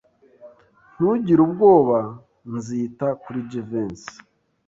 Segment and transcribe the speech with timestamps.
[0.95, 1.97] Ntugire ubwoba.
[2.55, 4.13] Nzita kuri Jivency.